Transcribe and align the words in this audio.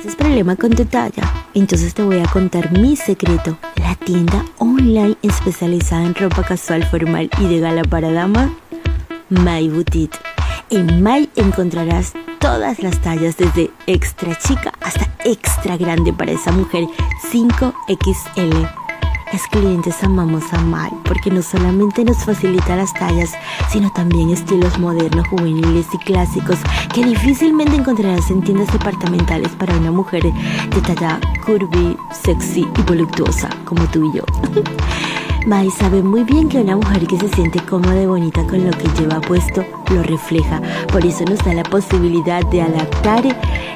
¿Tienes 0.00 0.16
problema 0.16 0.56
con 0.56 0.70
tu 0.70 0.86
talla? 0.86 1.22
Entonces 1.52 1.92
te 1.92 2.02
voy 2.02 2.20
a 2.20 2.26
contar 2.32 2.72
mi 2.72 2.96
secreto. 2.96 3.58
La 3.76 3.94
tienda 3.96 4.42
online 4.56 5.14
especializada 5.20 6.06
en 6.06 6.14
ropa 6.14 6.42
casual, 6.42 6.84
formal 6.84 7.28
y 7.38 7.48
de 7.48 7.60
gala 7.60 7.82
para 7.84 8.10
dama, 8.10 8.50
My 9.28 9.68
Boutique. 9.68 10.18
En 10.70 11.02
My 11.02 11.28
encontrarás 11.36 12.14
todas 12.38 12.82
las 12.82 12.98
tallas 13.02 13.36
desde 13.36 13.70
extra 13.86 14.38
chica 14.38 14.72
hasta 14.80 15.06
extra 15.26 15.76
grande 15.76 16.14
para 16.14 16.32
esa 16.32 16.50
mujer 16.50 16.84
5XL 17.30 18.79
las 19.32 19.46
clientes 19.46 20.02
amamos 20.02 20.52
a 20.52 20.60
Mai 20.60 20.90
porque 21.04 21.30
no 21.30 21.42
solamente 21.42 22.04
nos 22.04 22.18
facilita 22.24 22.76
las 22.76 22.92
tallas, 22.94 23.32
sino 23.70 23.90
también 23.92 24.30
estilos 24.30 24.78
modernos, 24.78 25.28
juveniles 25.28 25.86
y 25.92 25.98
clásicos 25.98 26.58
que 26.92 27.04
difícilmente 27.04 27.76
encontrarás 27.76 28.30
en 28.30 28.42
tiendas 28.42 28.72
departamentales 28.72 29.52
para 29.52 29.76
una 29.76 29.92
mujer 29.92 30.22
de 30.22 30.80
talla 30.82 31.20
curvy, 31.44 31.96
sexy 32.12 32.66
y 32.76 32.82
voluptuosa 32.82 33.48
como 33.64 33.84
tú 33.90 34.10
y 34.10 34.18
yo. 34.18 34.24
Mai 35.46 35.70
sabe 35.70 36.02
muy 36.02 36.22
bien 36.24 36.48
que 36.48 36.58
una 36.58 36.76
mujer 36.76 37.06
que 37.06 37.18
se 37.18 37.28
siente 37.28 37.60
cómoda 37.60 38.02
y 38.02 38.06
bonita 38.06 38.46
con 38.46 38.64
lo 38.64 38.70
que 38.72 38.88
lleva 39.00 39.20
puesto 39.20 39.64
lo 39.90 40.02
refleja. 40.02 40.60
Por 40.92 41.04
eso 41.06 41.24
nos 41.24 41.38
da 41.38 41.54
la 41.54 41.62
posibilidad 41.62 42.44
de 42.46 42.60
adaptar 42.60 43.24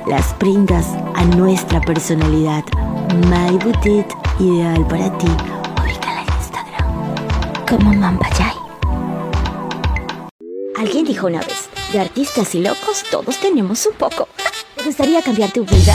las 0.07 0.34
prendas 0.34 0.87
a 1.15 1.25
nuestra 1.25 1.81
personalidad. 1.81 2.65
My 3.31 3.57
Boutique, 3.65 4.15
ideal 4.41 4.87
para 4.88 5.16
ti. 5.19 5.27
Ubícala 5.80 6.23
en 6.23 6.34
Instagram 6.34 7.66
como 7.69 7.92
Mampayay. 7.92 8.55
Alguien 10.77 11.05
dijo 11.05 11.27
una 11.27 11.41
vez, 11.41 11.69
de 11.92 12.01
artistas 12.01 12.55
y 12.55 12.61
locos 12.61 13.05
todos 13.11 13.39
tenemos 13.39 13.87
un 13.87 13.95
poco. 13.95 14.28
¿Te 14.77 14.84
gustaría 14.84 15.23
cambiar 15.23 15.52
tu 15.52 15.65
vida? 15.65 15.95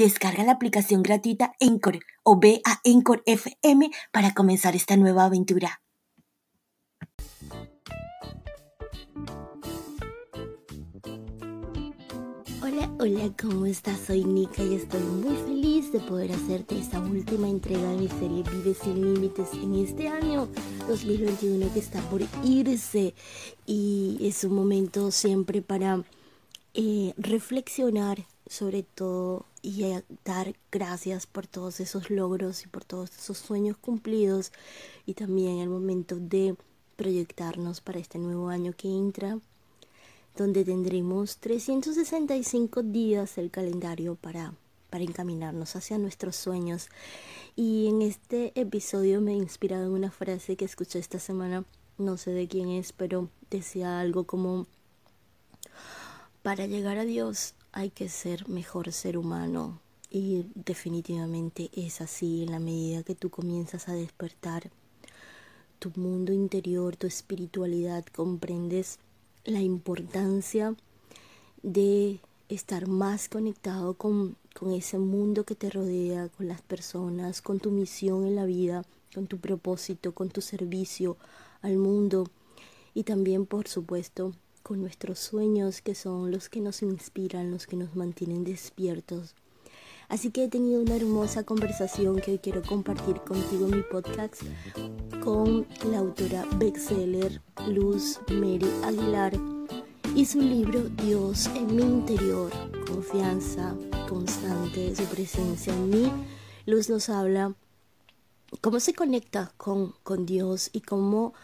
Descarga 0.00 0.44
la 0.44 0.52
aplicación 0.52 1.02
gratuita 1.02 1.52
Encore 1.60 2.00
o 2.22 2.40
ve 2.40 2.62
a 2.64 2.80
Encore 2.84 3.22
FM 3.26 3.90
para 4.10 4.32
comenzar 4.32 4.74
esta 4.74 4.96
nueva 4.96 5.26
aventura. 5.26 5.82
Hola, 12.62 12.90
hola, 12.98 13.30
¿cómo 13.38 13.66
estás? 13.66 14.00
Soy 14.06 14.24
Nika 14.24 14.62
y 14.62 14.76
estoy 14.76 15.02
muy 15.02 15.36
feliz 15.36 15.92
de 15.92 16.00
poder 16.00 16.32
hacerte 16.32 16.78
esta 16.78 16.98
última 16.98 17.50
entrega 17.50 17.90
de 17.90 17.96
mi 17.98 18.08
serie 18.08 18.42
Vive 18.42 18.72
sin 18.72 19.04
Límites 19.04 19.52
en 19.52 19.74
este 19.84 20.08
año 20.08 20.48
2021 20.88 21.74
que 21.74 21.78
está 21.78 22.00
por 22.08 22.22
irse 22.42 23.12
y 23.66 24.16
es 24.22 24.44
un 24.44 24.54
momento 24.54 25.10
siempre 25.10 25.60
para 25.60 26.02
eh, 26.72 27.12
reflexionar 27.18 28.24
sobre 28.46 28.82
todo 28.82 29.44
y 29.62 29.94
dar 30.24 30.54
gracias 30.72 31.26
por 31.26 31.46
todos 31.46 31.80
esos 31.80 32.10
logros 32.10 32.64
y 32.64 32.68
por 32.68 32.84
todos 32.84 33.10
esos 33.10 33.38
sueños 33.38 33.76
cumplidos 33.76 34.52
y 35.06 35.14
también 35.14 35.58
el 35.58 35.68
momento 35.68 36.16
de 36.18 36.56
proyectarnos 36.96 37.80
para 37.80 37.98
este 37.98 38.18
nuevo 38.18 38.48
año 38.48 38.72
que 38.76 38.88
entra 38.88 39.38
donde 40.36 40.64
tendremos 40.64 41.38
365 41.38 42.82
días 42.82 43.36
el 43.38 43.50
calendario 43.50 44.14
para, 44.14 44.54
para 44.88 45.04
encaminarnos 45.04 45.76
hacia 45.76 45.98
nuestros 45.98 46.36
sueños. 46.36 46.88
Y 47.56 47.88
en 47.88 48.02
este 48.02 48.58
episodio 48.58 49.20
me 49.20 49.32
he 49.32 49.36
inspirado 49.36 49.84
en 49.86 49.92
una 49.92 50.10
frase 50.10 50.56
que 50.56 50.64
escuché 50.64 50.98
esta 50.98 51.18
semana, 51.18 51.64
no 51.98 52.16
sé 52.16 52.30
de 52.30 52.48
quién 52.48 52.68
es, 52.70 52.92
pero 52.92 53.28
decía 53.50 54.00
algo 54.00 54.24
como, 54.24 54.66
para 56.42 56.66
llegar 56.66 56.96
a 56.98 57.04
Dios 57.04 57.54
hay 57.72 57.90
que 57.90 58.08
ser 58.08 58.48
mejor 58.48 58.92
ser 58.92 59.16
humano. 59.16 59.80
Y 60.10 60.46
definitivamente 60.54 61.70
es 61.72 62.00
así 62.00 62.42
en 62.42 62.50
la 62.50 62.58
medida 62.58 63.04
que 63.04 63.14
tú 63.14 63.30
comienzas 63.30 63.88
a 63.88 63.94
despertar 63.94 64.70
tu 65.78 65.92
mundo 65.94 66.32
interior, 66.32 66.96
tu 66.96 67.06
espiritualidad, 67.06 68.04
comprendes 68.06 68.98
la 69.44 69.60
importancia 69.60 70.74
de 71.62 72.20
estar 72.48 72.88
más 72.88 73.28
conectado 73.28 73.94
con, 73.94 74.36
con, 74.54 74.72
ese 74.72 74.98
mundo 74.98 75.44
que 75.44 75.54
te 75.54 75.70
rodea, 75.70 76.28
con 76.28 76.48
las 76.48 76.60
personas, 76.60 77.40
con 77.40 77.60
tu 77.60 77.70
misión 77.70 78.26
en 78.26 78.34
la 78.34 78.44
vida, 78.44 78.84
con 79.14 79.26
tu 79.26 79.38
propósito, 79.38 80.12
con 80.12 80.28
tu 80.28 80.40
servicio 80.40 81.16
al 81.62 81.76
mundo 81.76 82.26
y 82.94 83.04
también, 83.04 83.46
por 83.46 83.68
supuesto, 83.68 84.32
con 84.70 84.82
nuestros 84.82 85.18
sueños 85.18 85.82
que 85.82 85.96
son 85.96 86.30
los 86.30 86.48
que 86.48 86.60
nos 86.60 86.82
inspiran, 86.82 87.50
los 87.50 87.66
que 87.66 87.74
nos 87.74 87.96
mantienen 87.96 88.44
despiertos. 88.44 89.34
Así 90.08 90.30
que 90.30 90.44
he 90.44 90.48
tenido 90.48 90.80
una 90.80 90.94
hermosa 90.94 91.42
conversación 91.42 92.20
que 92.20 92.30
hoy 92.30 92.38
quiero 92.38 92.62
compartir 92.62 93.16
contigo 93.16 93.66
en 93.66 93.78
mi 93.78 93.82
podcast 93.82 94.42
con 95.24 95.66
la 95.90 95.98
autora 95.98 96.46
bestseller 96.54 97.42
Luz 97.66 98.20
Mary 98.28 98.70
Aguilar 98.84 99.32
y 100.14 100.24
su 100.24 100.40
libro 100.40 100.82
Dios 101.02 101.48
en 101.56 101.74
mi 101.74 101.82
interior, 101.82 102.52
confianza 102.86 103.76
constante 104.08 104.94
su 104.94 105.02
presencia 105.06 105.72
en 105.72 105.90
mí. 105.90 106.12
Luz 106.66 106.88
nos 106.88 107.08
habla 107.08 107.56
cómo 108.60 108.78
se 108.78 108.94
conecta 108.94 109.52
con, 109.56 109.96
con 110.04 110.26
Dios 110.26 110.70
y 110.72 110.82
cómo 110.82 111.34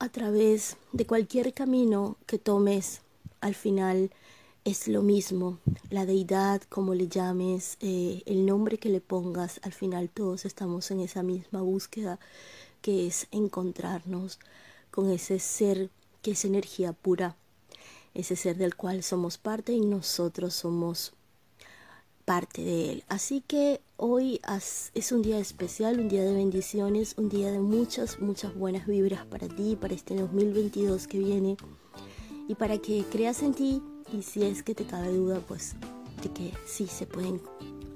a 0.00 0.08
través 0.08 0.78
de 0.92 1.06
cualquier 1.06 1.52
camino 1.52 2.16
que 2.26 2.38
tomes, 2.38 3.02
al 3.42 3.54
final 3.54 4.10
es 4.64 4.88
lo 4.88 5.02
mismo. 5.02 5.58
La 5.90 6.06
deidad, 6.06 6.62
como 6.62 6.94
le 6.94 7.06
llames, 7.06 7.76
eh, 7.80 8.22
el 8.24 8.46
nombre 8.46 8.78
que 8.78 8.88
le 8.88 9.02
pongas, 9.02 9.60
al 9.62 9.72
final 9.72 10.08
todos 10.08 10.46
estamos 10.46 10.90
en 10.90 11.00
esa 11.00 11.22
misma 11.22 11.60
búsqueda 11.60 12.18
que 12.80 13.06
es 13.06 13.28
encontrarnos 13.30 14.38
con 14.90 15.10
ese 15.10 15.38
ser 15.38 15.90
que 16.22 16.30
es 16.30 16.46
energía 16.46 16.94
pura, 16.94 17.36
ese 18.14 18.36
ser 18.36 18.56
del 18.56 18.76
cual 18.76 19.02
somos 19.02 19.36
parte 19.36 19.74
y 19.74 19.82
nosotros 19.82 20.54
somos 20.54 21.12
parte 22.24 22.62
de 22.62 22.92
él. 22.92 23.04
Así 23.08 23.42
que 23.46 23.80
hoy 23.96 24.40
es 24.94 25.12
un 25.12 25.22
día 25.22 25.38
especial, 25.38 26.00
un 26.00 26.08
día 26.08 26.22
de 26.22 26.34
bendiciones, 26.34 27.14
un 27.16 27.28
día 27.28 27.50
de 27.50 27.58
muchas, 27.58 28.20
muchas 28.20 28.54
buenas 28.54 28.86
vibras 28.86 29.26
para 29.26 29.48
ti, 29.48 29.76
para 29.80 29.94
este 29.94 30.14
2022 30.14 31.06
que 31.06 31.18
viene 31.18 31.56
y 32.48 32.54
para 32.54 32.78
que 32.78 33.04
creas 33.10 33.42
en 33.42 33.54
ti 33.54 33.82
y 34.12 34.22
si 34.22 34.42
es 34.42 34.62
que 34.62 34.74
te 34.74 34.84
cabe 34.84 35.12
duda, 35.12 35.40
pues 35.46 35.74
de 36.22 36.30
que 36.30 36.52
sí 36.66 36.86
se 36.86 37.06
pueden 37.06 37.40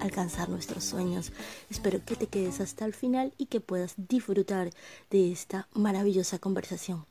alcanzar 0.00 0.48
nuestros 0.48 0.84
sueños. 0.84 1.32
Espero 1.70 2.04
que 2.04 2.16
te 2.16 2.26
quedes 2.26 2.60
hasta 2.60 2.84
el 2.84 2.94
final 2.94 3.32
y 3.38 3.46
que 3.46 3.60
puedas 3.60 3.94
disfrutar 3.96 4.70
de 5.10 5.32
esta 5.32 5.68
maravillosa 5.74 6.38
conversación. 6.38 7.04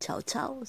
Chao, 0.00 0.22
chao. 0.22 0.60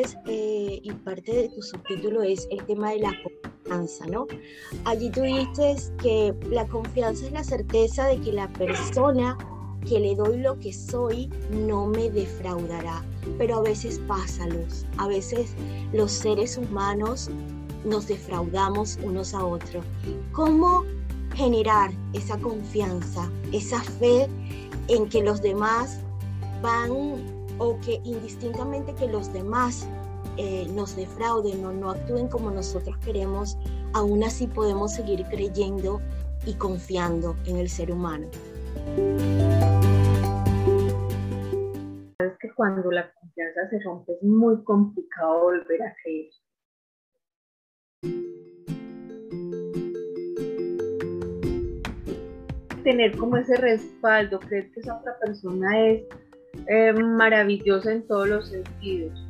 Escribes 0.00 0.16
eh, 0.26 0.80
y 0.82 0.92
parte 0.92 1.32
de 1.32 1.48
tu 1.48 1.62
subtítulo 1.62 2.22
es 2.22 2.46
el 2.50 2.64
tema 2.66 2.90
de 2.90 3.00
la 3.00 3.12
confianza, 3.22 4.06
¿no? 4.06 4.26
Allí 4.84 5.10
tú 5.10 5.22
dices 5.22 5.92
que 6.02 6.34
la 6.50 6.66
confianza 6.66 7.26
es 7.26 7.32
la 7.32 7.44
certeza 7.44 8.06
de 8.06 8.20
que 8.20 8.32
la 8.32 8.48
persona 8.52 9.36
que 9.88 10.00
le 10.00 10.14
doy 10.14 10.38
lo 10.38 10.58
que 10.58 10.72
soy 10.72 11.30
no 11.50 11.86
me 11.86 12.10
defraudará. 12.10 13.04
Pero 13.38 13.58
a 13.58 13.62
veces 13.62 14.00
pasa, 14.06 14.46
Luz. 14.46 14.84
A 14.96 15.08
veces 15.08 15.54
los 15.92 16.12
seres 16.12 16.58
humanos 16.58 17.30
nos 17.84 18.08
defraudamos 18.08 18.98
unos 19.02 19.34
a 19.34 19.44
otros. 19.44 19.84
¿Cómo 20.32 20.84
generar 21.34 21.92
esa 22.12 22.38
confianza, 22.38 23.30
esa 23.52 23.82
fe 23.82 24.26
en 24.88 25.08
que 25.08 25.22
los 25.22 25.40
demás 25.40 26.00
van 26.62 26.90
o 27.58 27.78
que 27.80 28.00
indistintamente 28.04 28.94
que 28.94 29.08
los 29.08 29.32
demás 29.32 29.88
eh, 30.36 30.66
nos 30.72 30.94
defrauden 30.94 31.64
o 31.64 31.72
no 31.72 31.90
actúen 31.90 32.28
como 32.28 32.50
nosotros 32.50 32.96
queremos, 32.98 33.58
aún 33.92 34.22
así 34.22 34.46
podemos 34.46 34.92
seguir 34.92 35.24
creyendo 35.24 36.00
y 36.46 36.54
confiando 36.54 37.34
en 37.46 37.56
el 37.56 37.68
ser 37.68 37.90
humano. 37.90 38.28
Es 42.20 42.38
que 42.40 42.52
cuando 42.54 42.90
la 42.90 43.12
confianza 43.12 43.68
se 43.70 43.80
rompe 43.80 44.12
es 44.12 44.22
muy 44.22 44.62
complicado 44.64 45.40
volver 45.40 45.82
a 45.82 45.94
creer. 46.02 46.30
Tener 52.84 53.16
como 53.18 53.36
ese 53.36 53.56
respaldo, 53.56 54.38
creer 54.38 54.70
que 54.70 54.80
esa 54.80 54.98
otra 54.98 55.18
persona 55.18 55.86
es 55.88 56.04
eh, 56.68 56.92
maravillosa 56.92 57.92
en 57.92 58.06
todos 58.06 58.28
los 58.28 58.48
sentidos. 58.48 59.26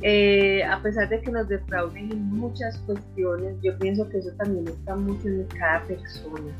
Eh, 0.00 0.64
a 0.64 0.82
pesar 0.82 1.08
de 1.08 1.20
que 1.20 1.30
nos 1.30 1.46
defrauden 1.46 2.10
en 2.10 2.24
muchas 2.30 2.78
cuestiones, 2.80 3.56
yo 3.62 3.78
pienso 3.78 4.08
que 4.08 4.18
eso 4.18 4.30
también 4.38 4.66
está 4.66 4.96
mucho 4.96 5.28
en 5.28 5.44
cada 5.46 5.84
persona. 5.84 6.50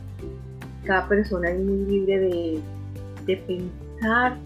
Cada 0.85 1.09
persona 1.09 1.51
es 1.51 1.59
muy 1.59 1.87
libre 1.87 2.21
de, 2.21 2.61
de 3.27 3.37
pensar 3.39 4.39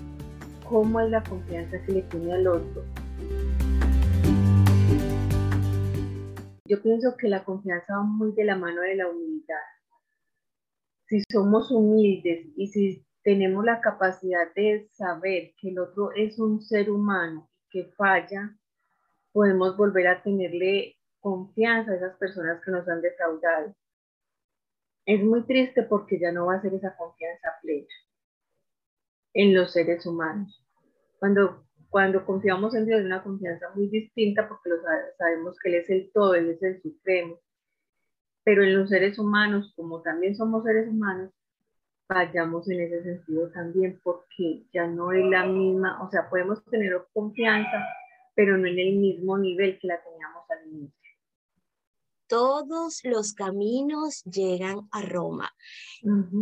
cómo 0.68 1.00
es 1.00 1.10
la 1.10 1.22
confianza 1.24 1.82
que 1.84 1.92
le 1.92 2.02
tiene 2.02 2.32
al 2.32 2.46
otro. 2.46 2.84
Yo 6.68 6.80
pienso 6.82 7.16
que 7.16 7.28
la 7.28 7.44
confianza 7.44 7.96
va 7.96 8.02
muy 8.02 8.32
de 8.32 8.44
la 8.44 8.56
mano 8.56 8.82
de 8.82 8.96
la 8.96 9.08
humildad. 9.08 9.56
Si 11.08 11.22
somos 11.30 11.70
humildes 11.70 12.46
y 12.56 12.66
si 12.68 13.05
tenemos 13.26 13.64
la 13.64 13.80
capacidad 13.80 14.54
de 14.54 14.88
saber 14.92 15.52
que 15.60 15.70
el 15.70 15.80
otro 15.80 16.12
es 16.12 16.38
un 16.38 16.62
ser 16.62 16.88
humano 16.92 17.50
que 17.70 17.86
falla, 17.96 18.56
podemos 19.32 19.76
volver 19.76 20.06
a 20.06 20.22
tenerle 20.22 20.94
confianza 21.18 21.90
a 21.90 21.96
esas 21.96 22.16
personas 22.18 22.64
que 22.64 22.70
nos 22.70 22.86
han 22.86 23.02
defraudado. 23.02 23.74
Es 25.06 25.24
muy 25.24 25.44
triste 25.44 25.82
porque 25.82 26.20
ya 26.20 26.30
no 26.30 26.46
va 26.46 26.54
a 26.54 26.62
ser 26.62 26.72
esa 26.74 26.96
confianza 26.96 27.48
plena 27.62 27.88
en 29.34 29.56
los 29.56 29.72
seres 29.72 30.06
humanos. 30.06 30.64
Cuando, 31.18 31.66
cuando 31.90 32.24
confiamos 32.24 32.76
en 32.76 32.86
Dios 32.86 33.00
es 33.00 33.06
una 33.06 33.24
confianza 33.24 33.70
muy 33.74 33.88
distinta 33.88 34.48
porque 34.48 34.68
lo 34.68 34.76
sabemos 35.18 35.58
que 35.58 35.70
Él 35.70 35.74
es 35.74 35.90
el 35.90 36.12
todo, 36.12 36.36
Él 36.36 36.50
es 36.50 36.62
el 36.62 36.80
supremo. 36.80 37.40
Pero 38.44 38.62
en 38.62 38.78
los 38.78 38.88
seres 38.88 39.18
humanos, 39.18 39.72
como 39.74 40.00
también 40.02 40.36
somos 40.36 40.62
seres 40.62 40.86
humanos, 40.88 41.32
fallamos 42.06 42.68
en 42.68 42.80
ese 42.80 43.02
sentido 43.02 43.50
también 43.50 44.00
porque 44.02 44.66
ya 44.72 44.86
no 44.86 45.12
es 45.12 45.24
la 45.26 45.46
misma, 45.46 46.02
o 46.02 46.10
sea, 46.10 46.28
podemos 46.28 46.64
tener 46.64 47.06
confianza, 47.12 47.84
pero 48.34 48.56
no 48.56 48.66
en 48.66 48.78
el 48.78 48.96
mismo 48.96 49.38
nivel 49.38 49.78
que 49.78 49.88
la 49.88 50.02
teníamos 50.02 50.42
al 50.50 50.68
inicio. 50.68 50.92
Todos 52.28 53.00
los 53.04 53.34
caminos 53.34 54.22
llegan 54.24 54.88
a 54.90 55.02
Roma. 55.02 55.52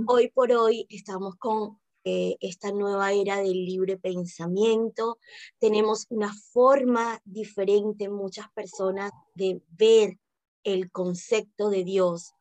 Hoy 0.06 0.30
por 0.30 0.50
hoy 0.52 0.86
estamos 0.88 1.36
con 1.36 1.78
eh, 2.04 2.36
esta 2.40 2.72
nueva 2.72 3.12
era 3.12 3.36
del 3.36 3.64
libre 3.64 3.98
pensamiento. 3.98 5.18
Tenemos 5.58 6.06
una 6.08 6.32
forma 6.52 7.20
diferente, 7.24 8.08
muchas 8.08 8.50
personas, 8.52 9.12
de 9.34 9.62
ver 9.68 10.18
el 10.62 10.90
concepto 10.90 11.68
de 11.68 11.84
Dios. 11.84 12.32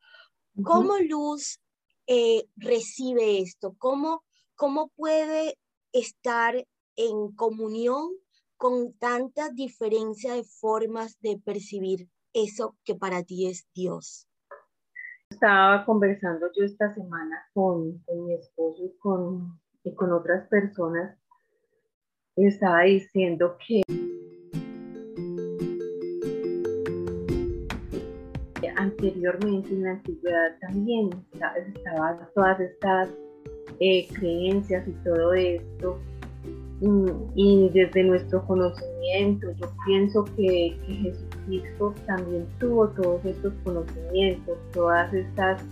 ¿Cómo 0.64 1.00
Luz 1.00 1.60
eh, 2.08 2.46
recibe 2.56 3.40
esto? 3.40 3.76
¿Cómo, 3.78 4.24
¿Cómo 4.56 4.90
puede 4.96 5.58
estar 5.92 6.56
en 6.96 7.32
comunión 7.36 8.12
con 8.58 8.94
tanta 8.94 9.50
diferencia 9.50 10.34
de 10.34 10.44
formas 10.44 11.20
de 11.22 11.40
percibir 11.44 12.10
eso 12.34 12.76
que 12.84 12.96
para 12.96 13.24
ti 13.24 13.48
es 13.48 13.68
Dios? 13.74 14.28
Estaba 15.30 15.86
conversando 15.86 16.48
yo 16.56 16.64
esta 16.64 16.94
semana 16.94 17.46
con, 17.54 18.04
mi 18.08 18.34
esposo 18.34 18.86
y 18.86 18.98
con, 19.00 19.60
y 19.84 19.94
con 19.96 20.12
otras 20.12 20.48
personas. 20.48 21.18
Estaba 22.36 22.84
diciendo 22.84 23.58
que 23.68 23.82
anteriormente 29.04 29.70
en 29.70 29.84
la 29.84 29.92
antigüedad 29.92 30.58
también 30.62 31.10
estaban 31.76 32.20
todas 32.34 32.60
estas 32.60 33.10
eh, 33.80 34.08
creencias 34.14 34.88
y 34.88 34.92
todo 35.04 35.34
esto 35.34 36.00
y 37.36 37.70
desde 37.70 38.04
nuestro 38.04 38.46
conocimiento, 38.46 39.52
yo 39.54 39.72
pienso 39.86 40.26
que, 40.36 40.76
Jesucristo 40.86 41.94
también 42.06 42.46
tuvo 42.60 42.90
todos 42.90 43.24
estos 43.24 43.54
conocimientos, 43.64 44.58
todas 44.74 45.14
estas 45.14 45.64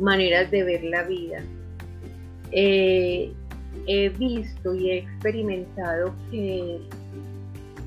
maneras 0.00 0.50
de 0.50 0.64
ver 0.64 0.84
la 0.84 1.04
vida. 1.04 1.38
Eh, 2.50 3.32
he 3.86 4.08
visto 4.08 4.74
y 4.74 4.90
he 4.90 4.98
experimentado 4.98 6.12
que, 6.32 6.80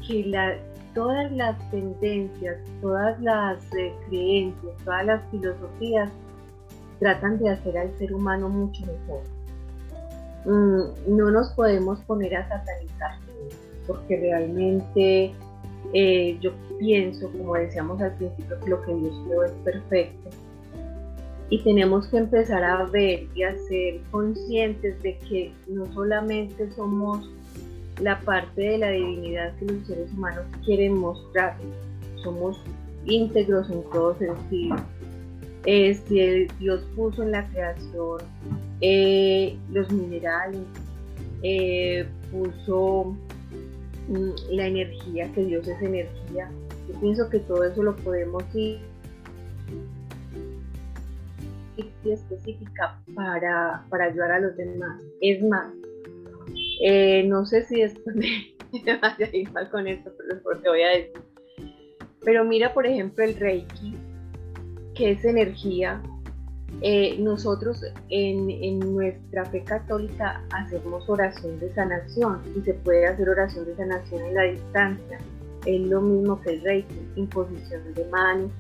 que 0.08 0.24
todas 0.94 1.32
las 1.32 1.58
tendencias, 1.72 2.58
todas 2.82 3.20
las 3.22 3.64
eh, 3.76 3.94
creencias, 4.08 4.74
todas 4.84 5.06
las 5.06 5.22
filosofías 5.32 6.12
tratan 7.00 7.40
de 7.40 7.50
hacer 7.50 7.78
al 7.78 7.92
ser 7.98 8.14
humano 8.14 8.50
mucho 8.50 8.82
mejor 8.86 9.22
Mm, 10.46 11.16
no 11.16 11.32
nos 11.32 11.50
podemos 11.54 12.02
poner 12.02 12.36
a 12.36 12.48
satanizar, 12.50 13.18
porque 13.88 14.18
realmente 14.18 15.32
eh, 15.94 16.38
yo 16.42 16.52
pienso, 16.80 17.32
como 17.32 17.56
decíamos 17.56 18.02
al 18.02 18.14
principio, 18.16 18.60
que 18.60 18.70
lo 18.70 18.82
que 18.82 18.94
Dios 18.94 19.22
creó 19.26 19.44
es 19.44 19.52
perfecto. 19.64 20.30
Y 21.50 21.64
tenemos 21.64 22.08
que 22.08 22.18
empezar 22.18 22.64
a 22.64 22.84
ver 22.86 23.28
y 23.36 23.44
a 23.44 23.56
ser 23.70 24.02
conscientes 24.12 25.02
de 25.02 25.18
que 25.20 25.54
no 25.68 25.86
solamente 25.94 26.72
somos 26.72 27.30
la 28.02 28.20
parte 28.22 28.62
de 28.62 28.78
la 28.78 28.90
divinidad 28.90 29.56
que 29.58 29.66
los 29.66 29.88
seres 29.88 30.12
humanos 30.14 30.46
quieren 30.66 30.98
mostrar, 30.98 31.56
somos 32.24 32.60
íntegros 33.06 33.70
en 33.70 33.84
todo 33.92 34.18
sentido. 34.18 34.78
Eh, 35.66 35.94
si 35.94 36.48
Dios 36.60 36.84
puso 36.96 37.24
en 37.24 37.32
la 37.32 37.48
creación 37.50 38.20
eh, 38.82 39.58
los 39.72 39.90
minerales, 39.92 40.62
eh, 41.42 42.06
puso 42.32 43.16
mm, 44.10 44.30
la 44.52 44.68
energía, 44.68 45.32
que 45.34 45.46
Dios 45.46 45.68
es 45.68 45.82
energía. 45.82 46.52
Yo 46.90 47.00
pienso 47.00 47.30
que 47.30 47.40
todo 47.40 47.64
eso 47.64 47.84
lo 47.84 47.96
podemos 47.98 48.44
ir 48.54 48.80
específica 52.12 53.00
para, 53.16 53.86
para 53.90 54.06
ayudar 54.06 54.32
a 54.32 54.40
los 54.40 54.56
demás. 54.58 55.02
Es 55.22 55.42
más, 55.44 55.68
eh, 56.86 57.24
no 57.30 57.46
sé 57.46 57.64
si 57.64 57.80
después 57.80 58.14
me, 58.14 58.58
vaya 59.02 59.30
mal 59.54 59.70
con 59.70 59.88
esto, 59.88 60.12
pero 60.18 60.36
es 60.36 60.44
porque 60.44 60.68
voy 60.68 60.82
a 60.82 60.90
decir. 60.90 61.14
Pero 62.26 62.44
mira, 62.44 62.74
por 62.74 62.86
ejemplo, 62.86 63.24
el 63.24 63.36
Reiki, 63.36 63.96
que 64.94 65.12
es 65.12 65.24
energía, 65.24 66.02
eh, 66.82 67.16
nosotros 67.20 67.86
en, 68.10 68.80
nuestra 68.80 69.46
fe 69.46 69.64
católica 69.64 70.44
hacemos 70.52 71.08
oración 71.08 71.58
de 71.62 71.74
sanación 71.74 72.42
y 72.58 72.62
se 72.64 72.74
puede 72.74 73.08
hacer 73.08 73.30
oración 73.30 73.66
de 73.66 73.78
sanación 73.78 74.26
en 74.26 74.36
la 74.36 74.44
distancia. 74.44 75.20
Es 75.66 75.80
lo 75.80 76.02
mismo 76.02 76.42
que 76.42 76.50
el 76.50 76.62
reiki, 76.64 77.00
imposición 77.16 77.94
de 77.94 78.04
manos. 78.10 78.52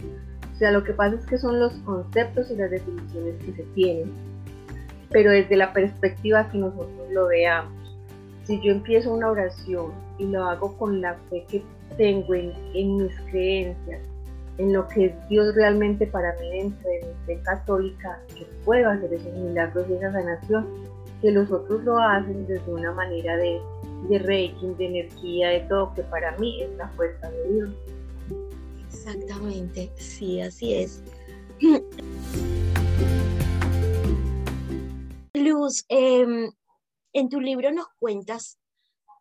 O 0.53 0.57
sea, 0.57 0.71
lo 0.71 0.85
que 0.85 0.93
pasa 0.93 1.17
es 1.17 1.25
que 1.25 1.37
son 1.37 1.59
los 1.59 1.73
conceptos 1.79 2.49
y 2.51 2.55
las 2.55 2.71
definiciones 2.71 3.35
que 3.43 3.51
se 3.51 3.63
tienen, 3.75 4.13
pero 5.09 5.31
desde 5.31 5.57
la 5.57 5.73
perspectiva 5.73 6.49
que 6.49 6.59
nosotros 6.59 7.11
lo 7.11 7.27
veamos. 7.27 7.82
Si 8.45 8.59
yo 8.61 8.73
empiezo 8.73 9.13
una 9.13 9.31
oración 9.31 9.93
y 10.17 10.25
lo 10.25 10.43
hago 10.43 10.77
con 10.77 11.01
la 11.01 11.15
fe 11.29 11.45
que 11.47 11.63
tengo 11.97 12.33
en, 12.33 12.51
en 12.73 12.97
mis 12.97 13.19
creencias, 13.31 14.01
en 14.57 14.73
lo 14.73 14.87
que 14.87 15.05
es 15.05 15.29
Dios 15.29 15.55
realmente 15.55 16.05
para 16.07 16.33
mí 16.39 16.49
dentro 16.49 16.89
de 16.89 16.99
mi 17.07 17.13
fe 17.25 17.41
católica, 17.43 18.19
que 18.35 18.45
puedo 18.65 18.89
hacer 18.89 19.13
esos 19.13 19.33
milagros 19.33 19.85
y 19.89 19.93
esa 19.93 20.11
sanación, 20.11 20.67
que 21.21 21.31
los 21.31 21.49
otros 21.51 21.83
lo 21.83 21.97
hacen 21.97 22.45
desde 22.45 22.71
una 22.71 22.91
manera 22.91 23.37
de, 23.37 23.59
de 24.09 24.19
reiki, 24.19 24.67
de 24.77 24.85
energía, 24.85 25.49
de 25.49 25.61
todo, 25.61 25.93
que 25.95 26.03
para 26.03 26.37
mí 26.37 26.61
es 26.63 26.69
la 26.77 26.89
fuerza 26.89 27.31
de 27.31 27.53
Dios. 27.53 27.69
Exactamente, 28.87 29.89
sí, 29.95 30.41
así 30.41 30.75
es. 30.75 31.01
Luz, 35.33 35.85
em, 35.89 36.51
en 37.13 37.29
tu 37.29 37.39
libro 37.39 37.71
nos 37.71 37.87
cuentas 37.99 38.59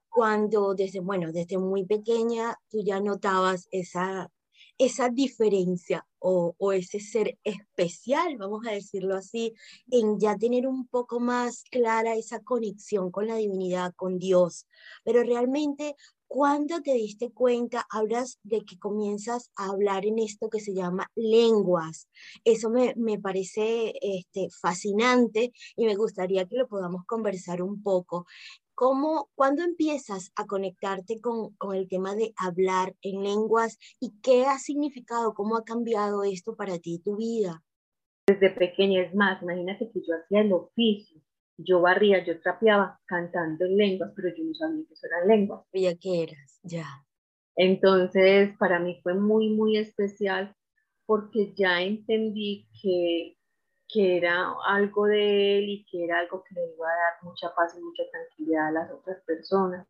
cuando 0.08 0.74
desde, 0.74 1.00
bueno, 1.00 1.32
desde 1.32 1.58
muy 1.58 1.86
pequeña 1.86 2.58
tú 2.68 2.82
ya 2.84 3.00
notabas 3.00 3.68
esa 3.70 4.30
esa 4.78 5.08
diferencia 5.08 6.06
o, 6.18 6.54
ese 6.72 7.00
ser 7.00 7.38
especial, 7.42 8.36
vamos 8.36 8.66
a 8.66 8.72
decirlo 8.72 9.16
así, 9.16 9.54
en 9.90 10.20
ya 10.20 10.36
tener 10.36 10.66
un 10.66 10.86
poco 10.86 11.18
más 11.18 11.64
clara 11.70 12.14
esa 12.14 12.40
conexión 12.40 13.10
con 13.10 13.26
la 13.26 13.36
divinidad, 13.36 13.92
con 13.96 14.18
Dios. 14.18 14.66
Pero 15.04 15.24
realmente, 15.24 15.96
¿Cuándo 16.34 16.80
te 16.80 16.94
diste 16.94 17.30
cuenta? 17.30 17.84
Hablas 17.90 18.38
de 18.42 18.64
que 18.64 18.78
comienzas 18.78 19.50
a 19.54 19.66
hablar 19.66 20.06
en 20.06 20.18
esto 20.18 20.48
que 20.48 20.60
se 20.60 20.72
llama 20.72 21.06
lenguas. 21.14 22.08
Eso 22.42 22.70
me, 22.70 23.18
parece 23.18 23.92
este, 24.00 24.48
fascinante 24.62 25.52
y 25.76 25.84
me 25.84 25.94
gustaría 25.94 26.46
que 26.46 26.56
lo 26.56 26.68
podamos 26.68 27.04
conversar 27.04 27.60
un 27.60 27.82
poco. 27.82 28.24
¿Cómo, 28.74 29.28
¿Cuándo 29.34 29.62
empiezas 29.62 30.32
a 30.34 30.46
conectarte 30.46 31.20
con, 31.20 31.54
con, 31.56 31.76
el 31.76 31.86
tema 31.86 32.14
de 32.14 32.32
hablar 32.38 32.96
en 33.02 33.22
lenguas 33.22 33.76
y 34.00 34.18
qué 34.22 34.46
ha 34.46 34.58
significado, 34.58 35.34
cómo 35.34 35.58
ha 35.58 35.64
cambiado 35.64 36.24
esto 36.24 36.56
para 36.56 36.78
ti, 36.78 36.98
tu 37.00 37.16
vida? 37.16 37.62
Desde 38.26 38.48
pequeña, 38.48 39.02
es 39.02 39.14
más, 39.14 39.42
imagínate 39.42 39.90
que 39.92 40.00
yo 40.00 40.14
hacía 40.16 40.40
el 40.40 40.54
oficio 40.54 41.20
yo 41.64 41.80
barría, 41.80 42.24
yo 42.24 42.40
trapeaba 42.40 43.00
cantando 43.06 43.64
en 43.64 43.76
lenguas, 43.76 44.12
pero 44.14 44.28
yo 44.36 44.44
no 44.44 44.54
sabía 44.54 44.84
que 44.86 44.94
eso 44.94 45.06
eran 45.06 45.28
lenguas. 45.28 45.64
Ya 45.72 45.94
que 45.96 46.22
eras, 46.22 46.60
ya. 46.62 46.86
Entonces, 47.56 48.56
para 48.58 48.78
mí 48.78 49.00
fue 49.02 49.14
muy, 49.14 49.50
muy 49.50 49.76
especial 49.76 50.54
porque 51.06 51.52
ya 51.54 51.82
entendí 51.82 52.68
que, 52.80 53.36
que 53.88 54.16
era 54.16 54.54
algo 54.66 55.06
de 55.06 55.58
él 55.58 55.68
y 55.68 55.84
que 55.84 56.04
era 56.04 56.20
algo 56.20 56.42
que 56.44 56.54
le 56.54 56.74
iba 56.74 56.86
a 56.86 56.96
dar 56.96 57.22
mucha 57.22 57.54
paz 57.54 57.76
y 57.76 57.82
mucha 57.82 58.04
tranquilidad 58.10 58.68
a 58.68 58.72
las 58.72 58.90
otras 58.90 59.22
personas. 59.24 59.86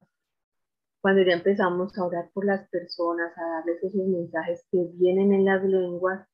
Cuando 1.00 1.22
ya 1.22 1.34
empezamos 1.34 1.96
a 1.98 2.04
orar 2.04 2.30
por 2.32 2.44
las 2.44 2.68
personas, 2.68 3.36
a 3.36 3.42
darles 3.42 3.82
esos 3.82 4.06
mensajes 4.06 4.66
que 4.70 4.78
vienen 4.94 5.32
en 5.32 5.44
las 5.44 5.62
lenguas, 5.64 6.26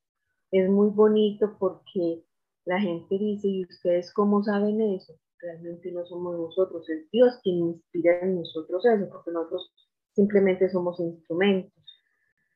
es 0.50 0.68
muy 0.68 0.90
bonito 0.90 1.56
porque 1.58 2.24
la 2.64 2.80
gente 2.80 3.18
dice, 3.18 3.48
¿y 3.48 3.64
ustedes 3.64 4.12
cómo 4.12 4.42
saben 4.42 4.80
eso? 4.80 5.14
Realmente 5.40 5.92
no 5.92 6.04
somos 6.06 6.36
nosotros, 6.36 6.88
es 6.88 7.08
Dios 7.10 7.34
quien 7.42 7.58
inspira 7.58 8.20
en 8.22 8.36
nosotros 8.36 8.84
eso, 8.84 9.08
porque 9.10 9.30
nosotros 9.30 9.72
simplemente 10.14 10.68
somos 10.68 10.98
instrumentos. 10.98 11.72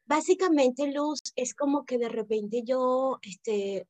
Básicamente, 0.04 0.92
Luz, 0.92 1.20
es 1.36 1.54
como 1.54 1.84
que 1.84 1.98
de 1.98 2.08
repente 2.08 2.62
yo 2.64 3.18
este, 3.22 3.86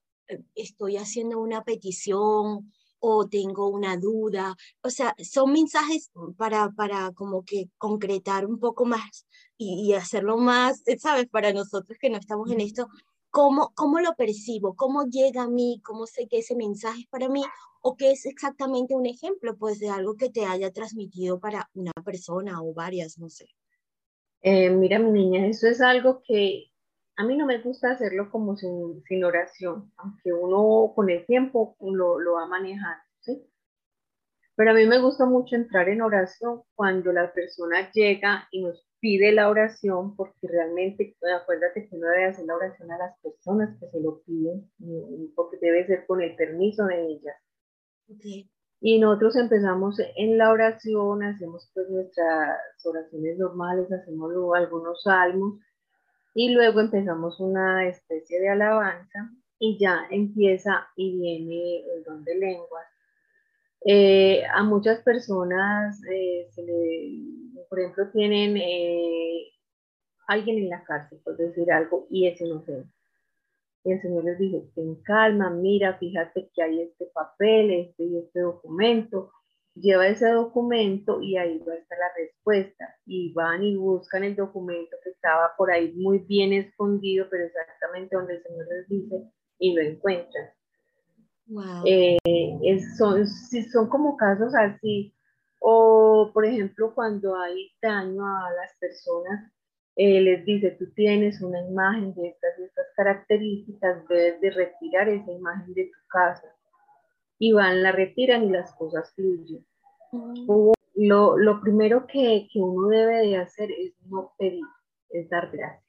estoy 0.54 0.98
haciendo 0.98 1.40
una 1.40 1.64
petición 1.64 2.70
o 3.04 3.28
tengo 3.28 3.68
una 3.68 3.96
duda, 3.96 4.54
o 4.82 4.90
sea, 4.90 5.14
son 5.18 5.52
mensajes 5.52 6.12
para, 6.36 6.70
para 6.70 7.10
como 7.12 7.44
que 7.44 7.68
concretar 7.76 8.46
un 8.46 8.60
poco 8.60 8.84
más 8.84 9.26
y, 9.56 9.88
y 9.88 9.94
hacerlo 9.94 10.36
más, 10.36 10.82
¿sabes? 10.98 11.26
Para 11.28 11.52
nosotros 11.52 11.98
que 11.98 12.10
no 12.10 12.18
estamos 12.18 12.50
en 12.52 12.60
esto, 12.60 12.88
¿Cómo, 13.32 13.72
¿Cómo 13.74 13.98
lo 14.00 14.14
percibo? 14.14 14.76
¿Cómo 14.76 15.04
llega 15.04 15.44
a 15.44 15.48
mí? 15.48 15.80
¿Cómo 15.82 16.06
sé 16.06 16.28
que 16.28 16.40
ese 16.40 16.54
mensaje 16.54 17.00
es 17.00 17.06
para 17.06 17.30
mí? 17.30 17.42
¿O 17.80 17.96
que 17.96 18.10
es 18.10 18.26
exactamente 18.26 18.94
un 18.94 19.06
ejemplo 19.06 19.56
pues, 19.56 19.80
de 19.80 19.88
algo 19.88 20.16
que 20.16 20.28
te 20.28 20.44
haya 20.44 20.70
transmitido 20.70 21.40
para 21.40 21.70
una 21.72 21.92
persona 22.04 22.62
o 22.62 22.74
varias? 22.74 23.18
No 23.18 23.30
sé. 23.30 23.46
Eh, 24.42 24.68
mira, 24.68 24.98
mi 24.98 25.12
niña, 25.12 25.46
eso 25.46 25.66
es 25.66 25.80
algo 25.80 26.22
que 26.22 26.72
a 27.16 27.24
mí 27.24 27.34
no 27.34 27.46
me 27.46 27.62
gusta 27.62 27.92
hacerlo 27.92 28.30
como 28.30 28.54
sin, 28.58 29.02
sin 29.04 29.24
oración, 29.24 29.90
aunque 29.96 30.30
uno 30.34 30.92
con 30.94 31.08
el 31.08 31.24
tiempo 31.24 31.74
lo, 31.80 32.18
lo 32.18 32.34
va 32.34 32.42
a 32.42 32.48
manejar, 32.48 32.98
¿sí? 33.20 33.48
Pero 34.56 34.72
a 34.72 34.74
mí 34.74 34.84
me 34.84 35.00
gusta 35.00 35.24
mucho 35.24 35.56
entrar 35.56 35.88
en 35.88 36.02
oración 36.02 36.64
cuando 36.74 37.12
la 37.12 37.32
persona 37.32 37.90
llega 37.92 38.46
y 38.50 38.62
nos 38.62 38.86
pide 39.02 39.32
la 39.32 39.50
oración 39.50 40.14
porque 40.14 40.46
realmente, 40.46 41.16
acuérdate 41.42 41.88
que 41.88 41.96
uno 41.96 42.06
debe 42.06 42.26
hacer 42.26 42.46
la 42.46 42.54
oración 42.54 42.88
a 42.92 42.98
las 42.98 43.18
personas 43.20 43.76
que 43.80 43.88
se 43.88 44.00
lo 44.00 44.22
piden, 44.22 44.70
porque 45.34 45.58
debe 45.60 45.84
ser 45.88 46.06
con 46.06 46.22
el 46.22 46.36
permiso 46.36 46.86
de 46.86 47.04
ellas. 47.08 47.36
Y 48.80 49.00
nosotros 49.00 49.34
empezamos 49.34 50.00
en 50.16 50.38
la 50.38 50.52
oración, 50.52 51.24
hacemos 51.24 51.68
pues 51.74 51.90
nuestras 51.90 52.60
oraciones 52.84 53.38
normales, 53.38 53.90
hacemos 53.90 54.32
algunos 54.56 55.02
salmos 55.02 55.58
y 56.34 56.54
luego 56.54 56.78
empezamos 56.78 57.40
una 57.40 57.88
especie 57.88 58.38
de 58.40 58.50
alabanza 58.50 59.30
y 59.58 59.78
ya 59.80 60.06
empieza 60.10 60.86
y 60.94 61.18
viene 61.18 61.84
el 61.92 62.04
don 62.04 62.22
de 62.24 62.36
lenguas. 62.36 62.86
Eh, 63.84 64.44
a 64.54 64.62
muchas 64.62 65.02
personas 65.02 66.00
eh, 66.04 66.46
se 66.50 66.62
le 66.62 67.32
por 67.72 67.80
ejemplo, 67.80 68.10
tienen 68.12 68.58
eh, 68.58 69.48
alguien 70.28 70.58
en 70.58 70.68
la 70.68 70.84
cárcel, 70.84 71.18
por 71.24 71.38
decir 71.38 71.72
algo, 71.72 72.06
y 72.10 72.26
es 72.26 72.38
inocente. 72.38 72.92
Y 73.82 73.92
el 73.92 74.02
Señor 74.02 74.24
les 74.24 74.38
dice, 74.38 74.70
ten 74.74 74.96
calma, 74.96 75.48
mira, 75.48 75.96
fíjate 75.96 76.50
que 76.54 76.62
hay 76.62 76.82
este 76.82 77.06
papel, 77.14 77.70
este 77.70 78.04
y 78.04 78.18
este 78.18 78.40
documento, 78.40 79.32
lleva 79.74 80.06
ese 80.06 80.28
documento 80.32 81.22
y 81.22 81.38
ahí 81.38 81.60
va 81.66 81.72
a 81.72 81.76
estar 81.76 81.98
la 81.98 82.12
respuesta. 82.14 82.94
Y 83.06 83.32
van 83.32 83.62
y 83.62 83.74
buscan 83.74 84.22
el 84.22 84.36
documento 84.36 84.94
que 85.02 85.08
estaba 85.08 85.52
por 85.56 85.72
ahí 85.72 85.94
muy 85.94 86.18
bien 86.18 86.52
escondido, 86.52 87.26
pero 87.30 87.46
exactamente 87.46 88.14
donde 88.14 88.34
el 88.34 88.42
Señor 88.42 88.66
les 88.68 88.86
dice, 88.86 89.32
y 89.58 89.74
lo 89.74 89.80
encuentran. 89.80 90.50
Wow. 91.52 91.84
Eh, 91.84 92.18
son, 92.96 93.26
son 93.26 93.88
como 93.88 94.16
casos 94.16 94.54
así, 94.54 95.14
o, 95.64 96.30
por 96.34 96.44
ejemplo, 96.44 96.92
cuando 96.94 97.36
hay 97.36 97.70
daño 97.80 98.26
a 98.26 98.50
las 98.50 98.74
personas, 98.80 99.52
eh, 99.94 100.20
les 100.20 100.44
dice, 100.44 100.72
tú 100.72 100.90
tienes 100.94 101.40
una 101.40 101.60
imagen 101.60 102.14
de 102.14 102.28
estas 102.28 102.58
y 102.58 102.64
estas 102.64 102.86
características, 102.96 104.08
debes 104.08 104.40
de 104.40 104.50
retirar 104.50 105.08
esa 105.08 105.30
imagen 105.30 105.72
de 105.74 105.84
tu 105.84 106.08
casa. 106.08 106.52
Y 107.38 107.52
van, 107.52 107.82
la 107.82 107.92
retiran 107.92 108.44
y 108.44 108.50
las 108.50 108.74
cosas 108.74 109.12
fluyen. 109.14 109.64
lo, 110.94 111.38
lo, 111.38 111.60
primero 111.60 112.06
que, 112.06 112.48
que 112.52 112.58
uno 112.58 112.88
debe 112.88 113.26
de 113.26 113.36
hacer 113.36 113.70
es 113.70 113.94
no 114.06 114.32
pedir, 114.38 114.64
es 115.10 115.28
dar 115.28 115.50
gracias. 115.52 115.81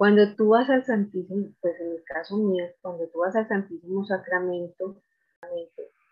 Cuando 0.00 0.34
tú 0.34 0.48
vas 0.48 0.70
al 0.70 0.82
Santísimo, 0.86 1.48
pues 1.60 1.78
en 1.78 1.88
el 1.88 2.02
caso 2.04 2.38
mío, 2.38 2.64
cuando 2.80 3.06
tú 3.10 3.18
vas 3.18 3.36
al 3.36 3.46
Santísimo 3.46 4.02
Sacramento, 4.06 5.02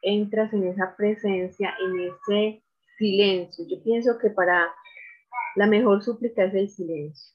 entras 0.03 0.53
en 0.53 0.67
esa 0.67 0.95
presencia, 0.95 1.75
en 1.81 2.01
ese 2.01 2.63
silencio. 2.99 3.65
Yo 3.67 3.83
pienso 3.83 4.19
que 4.19 4.29
para 4.29 4.71
la 5.57 5.67
mejor 5.67 6.03
súplica 6.03 6.45
es 6.45 6.55
el 6.55 6.69
silencio. 6.69 7.33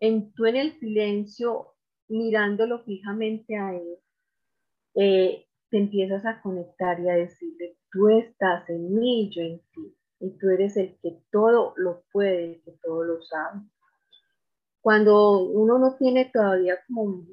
En, 0.00 0.32
tú 0.32 0.46
en 0.46 0.56
el 0.56 0.72
silencio, 0.80 1.74
mirándolo 2.08 2.82
fijamente 2.84 3.58
a 3.58 3.74
él, 3.74 3.98
eh, 4.94 5.44
te 5.68 5.76
empiezas 5.76 6.24
a 6.24 6.40
conectar 6.40 6.98
y 6.98 7.10
a 7.10 7.14
decirle, 7.14 7.76
tú 7.92 8.08
estás 8.08 8.66
en 8.70 8.94
mí, 8.94 9.30
yo 9.36 9.42
en 9.42 9.60
ti, 9.74 9.94
y 10.18 10.30
tú 10.38 10.48
eres 10.48 10.78
el 10.78 10.96
que 11.02 11.20
todo 11.30 11.74
lo 11.76 12.04
puede, 12.10 12.62
que 12.64 12.72
todo 12.82 13.04
lo 13.04 13.20
sabe. 13.20 13.60
Cuando 14.86 15.40
uno 15.40 15.80
no 15.80 15.96
tiene 15.96 16.30
todavía 16.32 16.78
como 16.86 17.26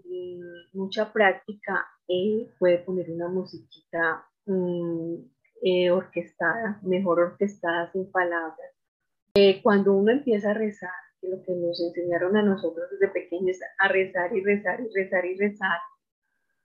mucha 0.73 1.13
práctica, 1.13 1.85
él 2.07 2.51
puede 2.57 2.79
poner 2.79 3.11
una 3.11 3.27
musiquita 3.27 4.25
mm, 4.47 5.17
eh, 5.61 5.91
orquestada, 5.91 6.79
mejor 6.81 7.19
orquestada 7.19 7.91
sin 7.91 8.11
palabras. 8.11 8.71
Eh, 9.35 9.61
cuando 9.61 9.93
uno 9.93 10.11
empieza 10.11 10.49
a 10.49 10.55
rezar, 10.55 10.89
que 11.21 11.27
lo 11.27 11.43
que 11.43 11.53
nos 11.53 11.79
enseñaron 11.79 12.35
a 12.37 12.41
nosotros 12.41 12.89
desde 12.89 13.13
pequeños 13.13 13.57
a 13.77 13.87
rezar 13.87 14.35
y 14.35 14.43
rezar 14.43 14.79
y 14.81 14.91
rezar 14.91 15.23
y 15.23 15.37
rezar, 15.37 15.77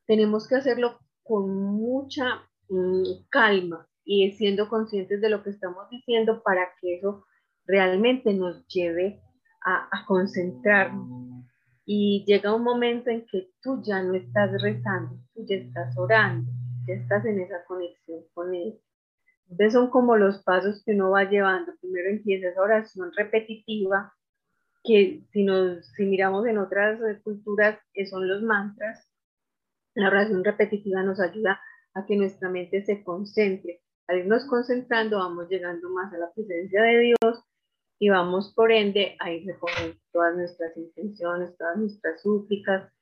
tenemos 0.07 0.49
que 0.49 0.55
hacerlo 0.55 1.01
con 1.23 1.51
mucha 1.51 2.49
mm, 2.71 3.27
calma 3.29 3.87
y 4.07 4.33
siendo 4.33 4.71
conscientes 4.71 5.21
de 5.21 5.29
lo 5.29 5.43
que 5.43 5.51
estamos 5.51 5.91
diciendo 5.91 6.43
para 6.43 6.67
que 6.81 6.97
eso 6.97 7.27
realmente 7.67 8.33
nos 8.33 8.67
lleve 8.69 9.21
a, 9.69 10.05
concentrarnos. 10.07 11.45
Y 11.85 12.25
llega 12.27 12.55
un 12.55 12.63
momento 12.63 13.11
en 13.11 13.25
que 13.27 13.51
tú 13.63 13.83
ya 13.83 14.03
no 14.03 14.15
estás 14.15 14.51
rezando, 14.61 15.17
tú 15.35 15.47
ya 15.49 15.57
estás 15.57 15.97
orando, 15.97 16.51
ya 16.87 16.95
estás 16.95 17.25
en 17.25 17.41
esa 17.41 17.65
conexión 17.65 18.21
con 18.35 18.55
Él. 18.55 18.79
Entonces 19.49 19.73
son 19.73 19.89
como 19.89 20.17
los 20.17 20.43
pasos 20.43 20.83
que 20.85 20.93
uno 20.93 21.11
va 21.11 21.25
llevando. 21.25 21.73
Primero 21.81 22.11
empieza 22.11 22.49
esa 22.49 22.61
oración 22.61 23.11
repetitiva, 23.17 24.13
que 24.85 25.25
si, 25.33 25.45
nos, 25.45 25.87
si 25.97 26.05
miramos 26.05 26.47
en 26.47 26.59
otras 26.59 27.01
culturas, 27.23 27.79
que 27.95 28.07
son 28.07 28.29
los 28.29 28.43
mantras, 28.43 29.11
la 29.95 30.09
oración 30.09 30.45
repetitiva 30.45 31.03
nos 31.03 31.21
ayuda 31.21 31.61
a 31.95 32.05
que 32.05 32.17
nuestra 32.17 32.51
mente 32.51 32.85
se 32.85 33.03
concentre. 33.03 33.81
Al 34.07 34.19
irnos 34.19 34.47
concentrando, 34.47 35.19
vamos 35.19 35.49
llegando 35.49 35.89
más 35.91 36.13
a 36.13 36.19
la 36.19 36.31
presencia 36.33 36.83
de 36.83 36.99
Dios 36.99 37.45
y 37.99 38.09
vamos 38.09 38.53
por 38.55 38.71
ende 38.71 39.17
a 39.19 39.33
ir 39.33 39.47
recogiendo 39.47 39.97
todas 40.13 40.37
nuestras 40.37 40.77
intenciones, 40.77 41.57
todas 41.57 41.77
nuestras 41.77 42.23
súplicas, 42.23 42.93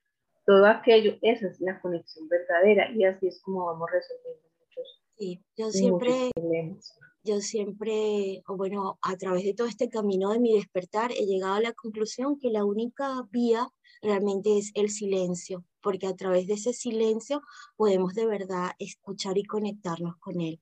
todo 0.46 0.66
aquello, 0.66 1.16
esa 1.22 1.48
es 1.48 1.60
la 1.60 1.80
conexión 1.80 2.28
verdadera 2.28 2.90
y 2.92 3.04
así 3.04 3.28
es 3.28 3.40
como 3.42 3.66
vamos 3.66 3.90
resolviendo 3.90 4.48
muchos, 4.60 5.02
sí, 5.16 5.42
yo 5.56 5.70
siempre, 5.70 6.30
problemas. 6.34 6.96
Yo 7.26 7.40
siempre, 7.40 8.44
o 8.46 8.56
bueno, 8.56 9.00
a 9.02 9.16
través 9.16 9.42
de 9.42 9.52
todo 9.52 9.66
este 9.66 9.88
camino 9.88 10.30
de 10.30 10.38
mi 10.38 10.54
despertar, 10.54 11.10
he 11.10 11.26
llegado 11.26 11.54
a 11.54 11.60
la 11.60 11.72
conclusión 11.72 12.38
que 12.38 12.50
la 12.50 12.64
única 12.64 13.26
vía 13.32 13.66
realmente 14.00 14.56
es 14.58 14.70
el 14.76 14.90
silencio, 14.90 15.64
porque 15.80 16.06
a 16.06 16.14
través 16.14 16.46
de 16.46 16.54
ese 16.54 16.72
silencio 16.72 17.42
podemos 17.76 18.14
de 18.14 18.26
verdad 18.26 18.70
escuchar 18.78 19.38
y 19.38 19.42
conectarnos 19.42 20.16
con 20.18 20.40
él. 20.40 20.60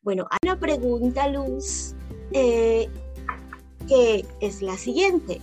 Bueno, 0.00 0.26
hay 0.30 0.38
una 0.48 0.58
pregunta, 0.58 1.28
Luz. 1.28 1.94
Eh, 2.32 2.88
que 3.86 4.24
es 4.40 4.62
la 4.62 4.76
siguiente. 4.76 5.40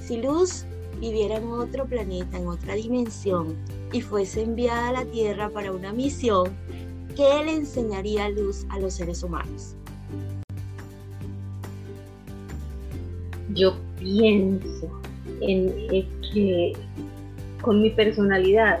Si 0.00 0.20
Luz 0.20 0.64
viviera 1.00 1.36
en 1.36 1.48
otro 1.48 1.86
planeta, 1.86 2.38
en 2.38 2.48
otra 2.48 2.74
dimensión, 2.74 3.56
y 3.92 4.00
fuese 4.00 4.42
enviada 4.42 4.88
a 4.88 4.92
la 4.92 5.04
Tierra 5.04 5.48
para 5.50 5.72
una 5.72 5.92
misión, 5.92 6.52
¿qué 7.16 7.44
le 7.44 7.52
enseñaría 7.52 8.28
Luz 8.28 8.66
a 8.70 8.78
los 8.78 8.94
seres 8.94 9.22
humanos? 9.22 9.74
Yo 13.54 13.74
pienso 13.98 15.00
en 15.40 15.68
que 16.32 16.72
con 17.62 17.82
mi 17.82 17.90
personalidad 17.90 18.80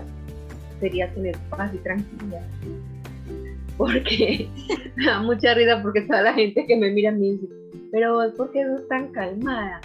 sería 0.80 1.12
tener 1.12 1.36
paz 1.50 1.72
y 1.74 1.78
tranquilidad. 1.78 2.46
Porque 3.76 4.48
me 4.96 5.06
da 5.06 5.22
mucha 5.22 5.54
risa 5.54 5.80
porque 5.82 6.02
toda 6.02 6.22
la 6.22 6.34
gente 6.34 6.66
que 6.66 6.76
me 6.76 6.90
mira 6.90 7.12
me 7.12 7.18
dice, 7.18 7.46
pero 7.92 8.18
¿por 8.36 8.52
qué 8.52 8.64
no 8.64 8.80
tan 8.82 9.08
calmada? 9.12 9.80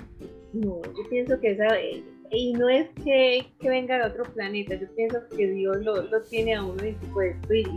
No, 0.53 0.81
yo 0.83 1.09
pienso 1.09 1.39
que 1.39 1.51
esa, 1.51 1.67
eh, 1.79 2.03
y 2.31 2.53
no 2.53 2.69
es 2.69 2.87
que, 3.03 3.45
venga 3.61 3.97
de 3.97 4.11
otro 4.11 4.23
planeta, 4.33 4.75
yo 4.75 4.87
pienso 4.95 5.19
que 5.35 5.47
Dios 5.47 5.77
lo, 5.83 6.21
tiene 6.29 6.55
a 6.55 6.63
uno 6.63 6.83
y, 6.85 6.95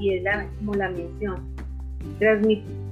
y 0.00 0.14
es 0.16 0.22
la, 0.22 0.48
como 0.58 0.74
la 0.74 0.90
misión, 0.90 1.54
transmitir 2.18 2.86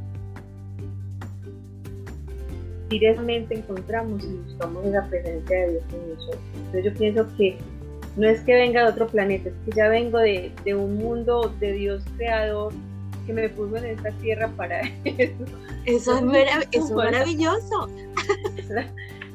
directamente 2.88 3.54
encontramos 3.54 4.24
y 4.24 4.36
buscamos 4.36 4.86
esa 4.86 5.08
presencia 5.08 5.60
de 5.60 5.70
Dios 5.72 5.84
en 5.92 6.08
nosotros. 6.10 6.40
Entonces 6.54 6.84
yo 6.84 6.98
pienso 6.98 7.36
que 7.36 7.56
no 8.16 8.28
es 8.28 8.40
que 8.42 8.54
venga 8.54 8.84
de 8.84 8.90
otro 8.90 9.06
planeta, 9.08 9.48
es 9.48 9.54
que 9.64 9.72
ya 9.72 9.88
vengo 9.88 10.18
de, 10.18 10.52
un 10.74 10.96
mundo 10.98 11.52
de 11.58 11.72
Dios 11.72 12.04
creador 12.16 12.72
que 13.26 13.32
me 13.32 13.48
puso 13.48 13.76
en 13.76 13.86
esta 13.86 14.10
tierra 14.12 14.48
para 14.56 14.80
eso. 15.04 15.44
Eso 15.86 16.16
es, 16.16 16.90
maravilloso. 16.90 17.88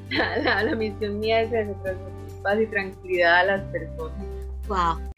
La, 0.09 0.75
misión 0.75 1.19
mía 1.19 1.41
es 1.41 1.49
transmitir 1.51 2.41
paz 2.41 2.59
y 2.59 2.65
tranquilidad 2.67 3.39
a 3.41 3.43
las 3.43 3.63
personas. 3.71 4.25
Wow. 4.67 5.09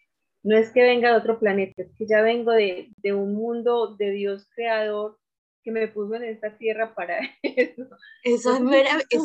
No 0.44 0.58
es 0.58 0.70
que 0.72 0.82
venga 0.82 1.12
de 1.12 1.18
otro 1.18 1.40
planeta, 1.40 1.84
es 1.84 1.92
que 1.98 2.08
ya 2.08 2.22
vengo 2.22 2.52
de, 2.52 2.92
un 3.06 3.36
mundo 3.36 3.96
de 3.96 4.12
Dios 4.12 4.48
creador 4.56 5.18
que 5.64 5.72
me 5.72 5.88
puso 5.88 6.16
en 6.16 6.24
esta 6.24 6.58
tierra 6.58 6.96
para 6.96 7.20
eso. 7.44 7.88
Eso 8.24 8.56
es, 8.56 8.62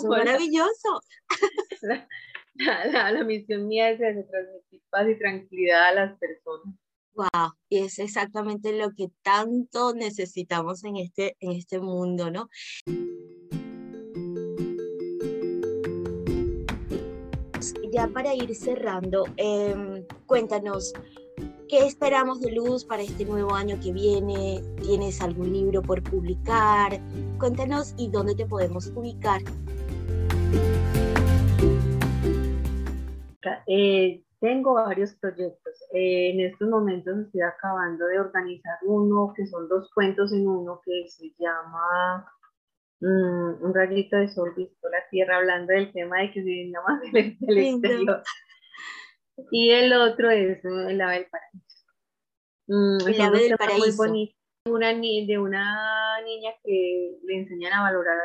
maravilloso. 0.04 1.00
La, 2.54 3.24
misión 3.24 3.66
mía 3.66 3.90
es 3.90 3.98
transmitir 3.98 4.82
paz 4.90 5.08
y 5.08 5.18
tranquilidad 5.18 5.88
a 5.88 5.94
las 5.94 6.18
personas. 6.18 6.74
Wow, 7.16 7.54
y 7.70 7.78
es 7.78 7.98
exactamente 7.98 8.76
lo 8.76 8.90
que 8.90 9.08
tanto 9.22 9.94
necesitamos 9.94 10.84
en 10.84 10.96
este, 10.96 11.34
en 11.40 11.52
este 11.52 11.80
mundo, 11.80 12.30
¿no? 12.30 12.50
Ya 17.90 18.08
para 18.08 18.34
ir 18.34 18.54
cerrando, 18.54 19.24
em, 19.36 20.04
cuéntanos, 20.26 20.92
¿Qué 21.68 21.84
esperamos 21.84 22.40
de 22.40 22.52
Luz 22.52 22.84
para 22.84 23.02
este 23.02 23.24
nuevo 23.24 23.52
año 23.52 23.76
que 23.82 23.92
viene? 23.92 24.62
¿Tienes 24.82 25.20
algún 25.20 25.52
libro 25.52 25.82
por 25.82 26.00
publicar? 26.00 27.00
Cuéntanos 27.40 27.92
y 27.98 28.08
dónde 28.08 28.36
te 28.36 28.46
podemos 28.46 28.86
ubicar. 28.94 29.42
Eh, 33.66 34.22
tengo 34.38 34.74
varios 34.74 35.14
proyectos. 35.14 35.75
Eh, 35.98 36.32
en 36.32 36.40
estos 36.40 36.68
momentos 36.68 37.16
estoy 37.16 37.40
acabando 37.40 38.06
de 38.06 38.20
organizar 38.20 38.76
uno, 38.82 39.32
que 39.34 39.46
son 39.46 39.66
dos 39.66 39.90
cuentos 39.94 40.30
en 40.30 40.46
uno, 40.46 40.82
que 40.84 41.08
se 41.08 41.32
llama 41.38 42.30
mm, 43.00 43.64
Un 43.64 43.74
rayito 43.74 44.18
de 44.18 44.28
sol 44.28 44.52
visto 44.54 44.90
la 44.90 44.98
tierra, 45.10 45.38
hablando 45.38 45.72
del 45.72 45.90
tema 45.92 46.20
de 46.20 46.32
que 46.32 46.42
se 46.42 46.46
viene 46.50 46.78
más 46.86 47.00
del 47.40 47.58
exterior. 47.58 48.22
Y 49.50 49.70
el 49.70 49.90
otro 49.94 50.28
es 50.28 50.62
el 50.62 51.00
ave 51.00 51.14
del 51.14 51.26
paraíso. 51.30 51.86
Mm, 52.66 53.08
el 53.08 53.20
ave 53.22 53.38
del 53.44 53.56
paraíso. 53.56 53.86
Muy 53.86 53.96
bonito. 53.96 54.36
Una, 54.66 54.92
de 54.92 55.38
una 55.38 56.20
niña 56.26 56.50
que 56.62 57.18
le 57.24 57.38
enseñan 57.38 57.72
a 57.72 57.82
valorar 57.84 58.18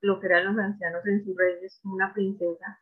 lo, 0.00 0.20
que 0.20 0.26
eran 0.26 0.46
los 0.46 0.64
ancianos 0.64 1.04
en 1.04 1.22
sus 1.22 1.36
reyes, 1.36 1.80
una 1.84 2.14
princesa. 2.14 2.80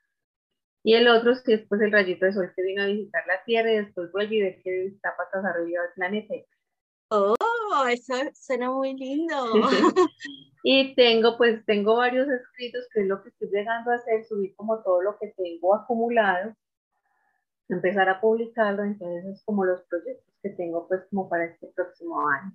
Y 0.83 0.95
el 0.95 1.09
otro 1.09 1.35
sí 1.35 1.53
es 1.53 1.67
pues 1.69 1.81
el 1.81 1.93
rayito 1.93 2.27
de 2.27 2.33
sol 2.33 2.53
que 2.55 2.63
vino 2.63 2.83
a 2.83 2.87
visitar 2.87 3.23
la 3.27 3.43
Tierra 3.45 3.73
y 3.73 3.77
después 3.79 4.13
vuelve 4.13 4.37
y 4.37 4.41
ve 4.43 4.61
que 4.63 4.87
está 4.87 5.17
patas 5.17 5.45
arriba 5.45 5.83
del 5.83 5.93
planeta. 5.95 6.35
Oh, 7.11 7.35
eso 7.91 8.15
suena 8.35 8.71
muy 8.71 8.95
lindo. 8.95 9.35
y 10.63 10.95
tengo 10.95 11.37
pues 11.37 11.65
tengo 11.67 11.97
varios 11.97 12.29
escritos 12.29 12.87
que 12.93 13.01
es 13.01 13.07
lo 13.07 13.23
que 13.23 13.31
estoy 13.31 13.49
llegando 13.51 13.91
a 13.91 13.95
hacer, 13.95 14.25
subir 14.25 14.55
como 14.57 14.83
todo 14.83 15.03
lo 15.03 15.19
que 15.19 15.29
tengo 15.37 15.75
acumulado 15.75 16.55
empezar 17.69 18.09
a 18.09 18.21
publicarlo, 18.21 18.83
entonces 18.85 19.25
es 19.27 19.43
como 19.45 19.65
los 19.65 19.83
proyectos 19.83 20.35
que 20.43 20.51
tengo 20.51 20.89
pues 20.89 21.03
como 21.11 21.29
para 21.29 21.45
este 21.45 21.67
próximo 21.69 22.27
año. 22.29 22.53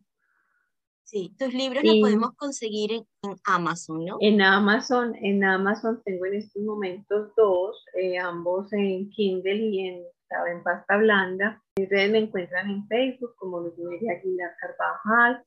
Sí, 1.04 1.36
tus 1.38 1.54
libros 1.54 1.84
los 1.84 1.98
podemos 2.00 2.32
conseguir 2.36 2.92
en, 2.92 3.06
Amazon, 3.46 4.06
¿no? 4.06 4.18
En 4.22 4.42
Amazon, 4.42 5.16
en 5.22 5.44
Amazon 5.44 6.02
tengo 6.04 6.26
en 6.26 6.36
estos 6.36 6.64
momentos 6.64 7.32
dos, 7.36 7.86
eh, 8.02 8.18
ambos 8.18 8.72
en 8.74 9.10
Kindle 9.12 9.70
y 9.70 9.88
en, 9.88 9.96
en 9.96 10.64
pasta 10.64 10.98
blanda. 10.98 11.62
Ustedes 11.80 12.12
me 12.12 12.20
encuentran 12.20 12.70
en 12.70 12.88
Facebook 12.88 13.36
como 13.38 13.60
Luz 13.60 13.76
Aguilar 13.78 14.52
Carvajal, 14.60 15.44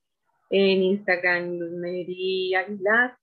en 0.50 0.82
Instagram 0.82 1.58
Luz 1.58 1.72
Aguilar 2.56 3.16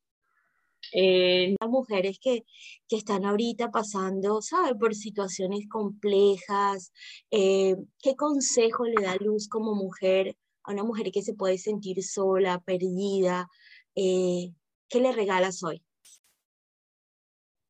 eh, 0.92 1.56
Las 1.60 1.70
mujeres 1.70 2.20
que, 2.22 2.44
que, 2.88 2.98
están 2.98 3.26
ahorita 3.26 3.72
pasando, 3.72 4.42
¿sabe? 4.42 4.76
Por 4.76 4.96
situaciones 4.96 5.68
complejas, 5.70 6.92
eh, 7.32 7.76
¿qué 8.02 8.16
consejo 8.16 8.86
le 8.86 9.02
da 9.02 9.16
Luz 9.16 9.48
como 9.48 9.76
mujer 9.76 10.36
a 10.64 10.72
una 10.72 10.84
mujer 10.84 11.12
que 11.12 11.22
se 11.22 11.34
puede 11.34 11.58
sentir 11.58 12.04
sola, 12.04 12.62
perdida? 12.66 13.48
Eh, 13.96 14.54
¿Qué 14.90 15.00
le 15.00 15.12
regalas 15.12 15.64
hoy 15.64 15.84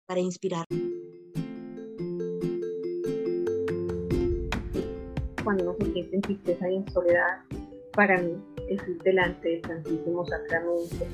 para 0.06 0.20
inspirar? 0.20 0.66
Cuando 5.44 5.64
uno 5.64 5.76
se 5.80 5.92
siente 5.92 6.16
en 6.16 6.22
tristeza 6.22 6.70
y 6.70 6.76
en 6.76 6.92
soledad, 6.92 7.42
para 7.94 8.22
mí 8.22 8.34
es 8.70 8.82
delante 9.04 9.50
del 9.50 9.62
Santísimo 9.62 10.26
Sacramento 10.26 11.06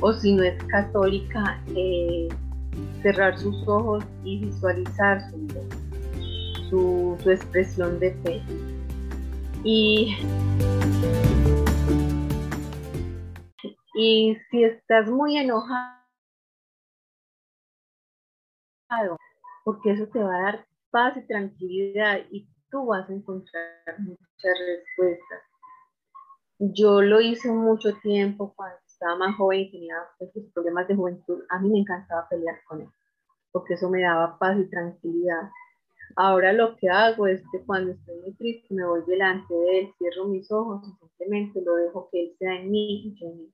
o 0.00 0.12
si 0.12 0.34
no 0.34 0.42
es 0.42 0.62
católica, 0.64 1.62
eh, 1.76 2.28
cerrar 3.02 3.38
sus 3.38 3.56
ojos 3.68 4.04
y 4.24 4.38
visualizar 4.40 5.20
su, 5.30 7.16
su, 7.22 7.30
expresión 7.30 7.98
de 8.00 8.12
fe. 8.22 8.42
Y, 9.64 10.14
y 13.94 14.36
si 14.50 14.64
estás 14.64 15.08
muy 15.08 15.38
enojado, 15.38 16.04
porque 19.64 19.92
eso 19.92 20.06
te 20.08 20.18
va 20.18 20.36
a 20.36 20.42
dar 20.42 20.66
paz 20.90 21.16
y 21.16 21.26
tranquilidad 21.26 22.20
y 22.30 22.46
tú 22.70 22.86
vas 22.86 23.08
a 23.08 23.14
encontrar 23.14 23.98
muchas 23.98 24.58
respuestas. 24.66 25.40
Yo 26.58 27.00
lo 27.00 27.20
hice 27.20 27.50
mucho 27.50 27.96
tiempo 28.02 28.52
cuando 28.54 28.76
estaba 28.86 29.16
más 29.16 29.36
joven 29.36 29.60
y 29.60 29.70
tenía 29.70 29.96
estos 30.20 30.44
problemas 30.52 30.86
de 30.88 30.94
juventud, 30.94 31.42
a 31.48 31.58
mí 31.58 31.70
me 31.70 31.80
encantaba 31.80 32.28
pelear 32.28 32.62
con 32.68 32.82
él, 32.82 32.88
porque 33.50 33.74
eso 33.74 33.88
me 33.88 34.02
daba 34.02 34.38
paz 34.38 34.58
y 34.58 34.68
tranquilidad. 34.68 35.50
Ahora 36.16 36.52
lo 36.52 36.76
que 36.76 36.88
hago 36.88 37.26
es 37.26 37.42
que 37.50 37.60
cuando 37.64 37.92
estoy 37.92 38.16
muy 38.20 38.32
triste 38.34 38.74
me 38.74 38.86
voy 38.86 39.02
delante 39.06 39.52
de 39.52 39.80
él, 39.80 39.88
cierro 39.98 40.28
mis 40.28 40.50
ojos 40.52 40.82
y 40.86 40.92
simplemente 40.98 41.60
lo 41.62 41.74
dejo 41.76 42.08
que 42.10 42.22
él 42.22 42.36
sea 42.38 42.60
en 42.60 42.70
mí 42.70 43.06
y 43.06 43.20
yo 43.20 43.26
en 43.28 43.38
él. 43.40 43.52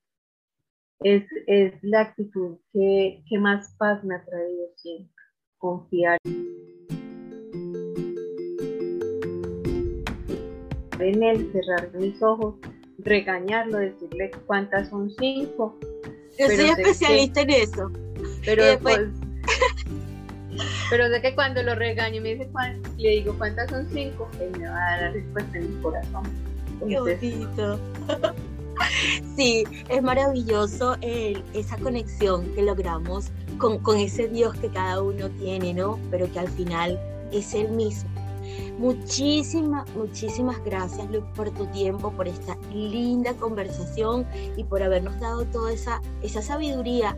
Es, 1.03 1.25
es 1.47 1.83
la 1.83 2.01
actitud 2.03 2.59
que, 2.73 3.23
que 3.29 3.39
más 3.39 3.75
paz 3.79 4.05
me 4.05 4.15
ha 4.15 4.25
traído 4.25 4.67
siempre, 4.77 5.25
confiar. 5.59 6.19
en 11.03 11.23
él, 11.23 11.51
cerrar 11.51 11.95
mis 11.95 12.23
ojos 12.23 12.57
regañarlo, 13.05 13.79
decirle 13.79 14.31
cuántas 14.47 14.89
son 14.91 15.11
cinco. 15.19 15.79
Yo 16.39 16.47
soy 16.47 16.71
especialista 16.71 17.43
en 17.43 17.51
eso. 17.51 17.91
Pero 18.45 18.65
después... 18.65 19.01
pero 20.89 21.09
sé 21.09 21.23
que 21.23 21.35
cuando 21.35 21.63
lo 21.63 21.75
regaño 21.75 22.21
me 22.23 22.35
dice 22.35 22.49
le 22.99 23.11
digo 23.11 23.35
cuántas 23.39 23.71
son 23.71 23.89
cinco, 23.91 24.29
él 24.41 24.59
me 24.59 24.69
va 24.69 24.77
a 24.77 24.91
dar 24.91 25.03
la 25.03 25.11
respuesta 25.11 25.59
en 25.59 25.77
mi 25.77 25.83
corazón. 25.83 26.23
Qué 26.87 26.99
bonito. 26.99 27.81
Sí, 29.37 29.65
es 29.91 30.03
maravilloso 30.03 30.97
esa 31.03 31.77
conexión 31.79 32.47
que 32.55 32.63
logramos 32.63 33.31
con, 33.59 33.79
con 33.79 33.99
ese 33.99 34.29
Dios 34.29 34.55
que 34.55 34.71
cada 34.71 35.03
uno 35.03 35.29
tiene, 35.39 35.75
¿no? 35.75 35.99
Pero 36.11 36.33
que 36.33 36.39
al 36.39 36.49
final 36.49 36.99
es 37.31 37.53
el 37.55 37.69
mismo. 37.71 38.09
Muchísimas, 38.79 39.89
muchísimas 39.95 40.63
gracias 40.65 41.11
Luz 41.11 41.25
por 41.37 41.51
tu 41.51 41.67
tiempo, 41.67 42.11
por 42.13 42.27
esta 42.27 42.57
linda 42.73 43.35
conversación 43.35 44.27
y 44.57 44.65
por 44.65 44.83
habernos 44.83 45.19
dado 45.21 45.45
toda 45.45 45.73
esa, 45.73 46.01
esa 46.23 46.41
sabiduría. 46.41 47.17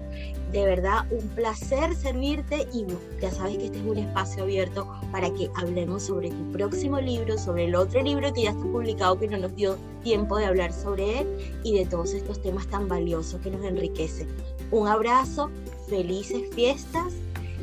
De 0.50 0.64
verdad, 0.66 1.06
un 1.10 1.26
placer 1.28 1.94
servirte 1.94 2.66
y 2.72 2.84
ya 3.20 3.30
sabes 3.30 3.58
que 3.58 3.66
este 3.66 3.78
es 3.78 3.84
un 3.84 3.98
espacio 3.98 4.42
abierto 4.42 4.86
para 5.10 5.32
que 5.32 5.50
hablemos 5.54 6.02
sobre 6.02 6.30
tu 6.30 6.52
próximo 6.52 7.00
libro, 7.00 7.38
sobre 7.38 7.66
el 7.66 7.74
otro 7.74 8.02
libro 8.02 8.32
que 8.32 8.42
ya 8.42 8.50
está 8.50 8.62
publicado 8.64 9.18
que 9.18 9.28
no 9.28 9.38
nos 9.38 9.54
dio 9.54 9.78
tiempo 10.02 10.36
de 10.36 10.46
hablar 10.46 10.72
sobre 10.72 11.20
él 11.20 11.28
y 11.62 11.78
de 11.78 11.86
todos 11.86 12.12
estos 12.12 12.42
temas 12.42 12.66
tan 12.66 12.88
valiosos 12.88 13.40
que 13.40 13.50
nos 13.50 13.64
enriquecen. 13.64 14.28
Un 14.70 14.88
abrazo, 14.88 15.50
felices 15.88 16.42
fiestas 16.54 17.12